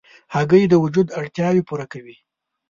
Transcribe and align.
هګۍ 0.33 0.63
د 0.69 0.73
وجود 0.83 1.07
اړتیاوې 1.19 1.61
پوره 1.67 1.85
کوي. 1.93 2.15